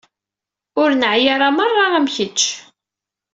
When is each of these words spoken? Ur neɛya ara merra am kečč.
Ur 0.81 0.89
neɛya 0.95 1.31
ara 1.35 1.49
merra 1.57 1.85
am 1.97 2.07
kečč. 2.15 2.39